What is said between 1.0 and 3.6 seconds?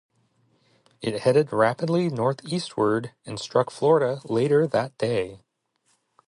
It headed rapidly northeastward and